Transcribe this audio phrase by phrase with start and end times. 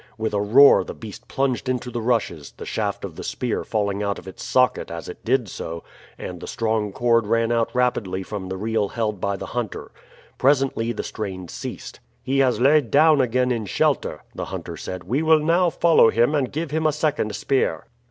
[0.17, 4.01] With a roar the beast plunged into the rushes, the shaft of the spear falling
[4.01, 5.83] out of its socket as it did so,
[6.17, 9.91] and the strong cord ran out rapidly from the reel held by the hunter.
[10.39, 11.99] Presently the strain ceased.
[12.23, 16.33] "He has laid down again in shelter," the hunter said; "we will now follow him
[16.33, 17.85] and give him a second spear."